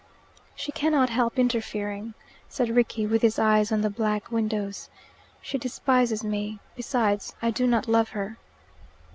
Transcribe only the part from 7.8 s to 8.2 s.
love